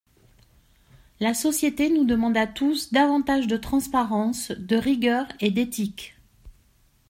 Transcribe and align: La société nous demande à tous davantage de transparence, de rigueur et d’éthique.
La 1.19 1.35
société 1.35 1.91
nous 1.91 2.05
demande 2.05 2.35
à 2.35 2.47
tous 2.47 2.91
davantage 2.91 3.45
de 3.45 3.55
transparence, 3.55 4.49
de 4.49 4.75
rigueur 4.75 5.27
et 5.39 5.51
d’éthique. 5.51 6.15